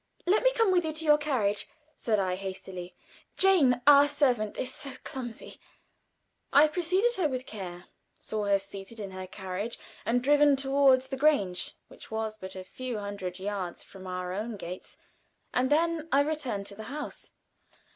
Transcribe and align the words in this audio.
"Let 0.25 0.41
me 0.41 0.51
come 0.53 0.71
with 0.71 0.83
you 0.83 0.93
to 0.93 1.05
your 1.05 1.19
carriage," 1.19 1.69
said 1.95 2.17
I, 2.17 2.33
hastily. 2.33 2.95
"Jane 3.37 3.83
our 3.85 4.07
servant 4.07 4.57
is 4.57 4.73
so 4.73 4.93
clumsy." 5.03 5.59
I 6.51 6.67
preceded 6.69 7.13
her 7.17 7.27
with 7.29 7.45
care, 7.45 7.85
saw 8.17 8.45
her 8.45 8.57
seated 8.57 8.99
in 8.99 9.11
her 9.11 9.27
carriage 9.27 9.77
and 10.03 10.23
driven 10.23 10.55
toward 10.55 11.01
the 11.03 11.17
Grange, 11.17 11.75
which 11.87 12.09
was 12.09 12.35
but 12.35 12.55
a 12.55 12.63
few 12.63 12.97
hundred 12.97 13.37
yards 13.37 13.83
from 13.83 14.07
our 14.07 14.33
own 14.33 14.57
gates, 14.57 14.97
and 15.53 15.69
then 15.69 16.07
I 16.11 16.21
returned 16.21 16.65
to 16.65 16.75
the 16.75 16.85
house. 16.89 17.31